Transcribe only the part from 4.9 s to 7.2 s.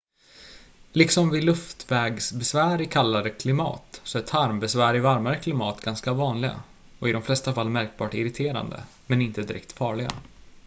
i varmare klimat ganska vanliga och i